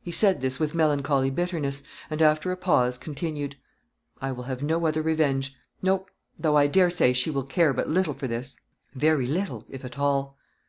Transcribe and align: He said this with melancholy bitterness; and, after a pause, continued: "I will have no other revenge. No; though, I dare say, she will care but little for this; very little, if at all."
He 0.00 0.12
said 0.12 0.40
this 0.40 0.60
with 0.60 0.72
melancholy 0.72 1.28
bitterness; 1.28 1.82
and, 2.08 2.22
after 2.22 2.52
a 2.52 2.56
pause, 2.56 2.96
continued: 2.96 3.56
"I 4.20 4.30
will 4.30 4.44
have 4.44 4.62
no 4.62 4.86
other 4.86 5.02
revenge. 5.02 5.56
No; 5.82 6.06
though, 6.38 6.56
I 6.56 6.68
dare 6.68 6.90
say, 6.90 7.12
she 7.12 7.28
will 7.32 7.42
care 7.42 7.74
but 7.74 7.88
little 7.88 8.14
for 8.14 8.28
this; 8.28 8.56
very 8.94 9.26
little, 9.26 9.64
if 9.68 9.84
at 9.84 9.98
all." 9.98 10.38